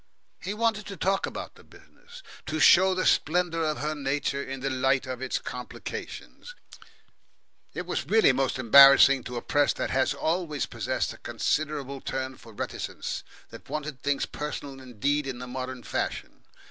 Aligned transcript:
He 0.41 0.55
wanted 0.55 0.87
to 0.87 0.97
talk 0.97 1.27
about 1.27 1.53
the 1.53 1.63
business, 1.63 2.23
to 2.47 2.59
show 2.59 2.95
the 2.95 3.05
splendour 3.05 3.63
of 3.63 3.77
her 3.77 3.93
nature 3.93 4.41
in 4.41 4.61
the 4.61 4.71
light 4.71 5.05
of 5.05 5.21
its 5.21 5.37
complications. 5.37 6.55
It 7.75 7.85
was 7.85 8.07
really 8.07 8.31
most 8.31 8.57
embarrassing 8.57 9.23
to 9.25 9.37
a 9.37 9.43
press 9.43 9.73
that 9.73 9.91
has 9.91 10.15
always 10.15 10.65
possessed 10.65 11.13
a 11.13 11.19
considerable 11.19 12.01
turn 12.01 12.35
for 12.35 12.51
reticence, 12.51 13.23
that 13.51 13.69
wanted 13.69 14.01
things 14.01 14.25
personal 14.25 14.81
indeed 14.81 15.27
in 15.27 15.37
the 15.37 15.45
modern 15.45 15.83
fashion. 15.83 16.45